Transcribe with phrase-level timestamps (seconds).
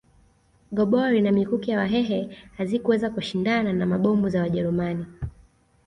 [0.71, 5.05] Gobori na mikuki ya Wahehe hazikuweza kushindana na mabomu za Wajerumani